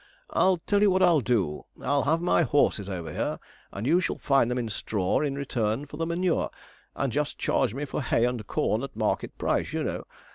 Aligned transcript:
I'll 0.31 0.57
tell 0.57 0.81
you 0.81 0.89
what 0.89 1.03
I'll 1.03 1.19
do. 1.21 1.65
I'll 1.79 2.05
have 2.05 2.21
my 2.21 2.41
horses 2.41 2.89
over 2.89 3.11
here, 3.13 3.37
and 3.71 3.85
you 3.85 3.99
shall 4.01 4.17
find 4.17 4.49
them 4.49 4.57
in 4.57 4.67
straw 4.67 5.21
in 5.21 5.35
return 5.35 5.85
for 5.85 5.97
the 5.97 6.07
manure, 6.07 6.49
and 6.95 7.13
just 7.13 7.37
charge 7.37 7.75
me 7.75 7.85
for 7.85 8.01
hay 8.01 8.25
and 8.25 8.47
corn 8.47 8.81
at 8.81 8.95
market 8.95 9.37
price, 9.37 9.73
you 9.73 9.83
know. 9.83 10.05